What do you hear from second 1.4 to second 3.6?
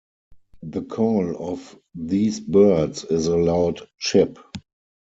of these birds is a